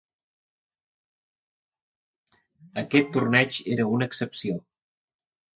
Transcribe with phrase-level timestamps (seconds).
[2.85, 4.61] Aquest torneig era una excepció.